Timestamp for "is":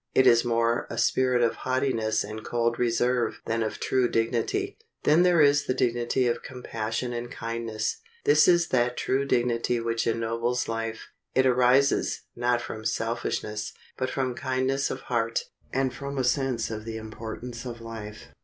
0.25-0.43, 5.41-5.65, 8.47-8.69